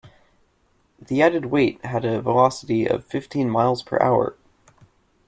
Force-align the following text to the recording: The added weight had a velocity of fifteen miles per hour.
The 0.99 1.21
added 1.21 1.45
weight 1.45 1.85
had 1.85 2.05
a 2.05 2.23
velocity 2.23 2.87
of 2.87 3.05
fifteen 3.05 3.47
miles 3.51 3.83
per 3.83 3.99
hour. 4.01 4.35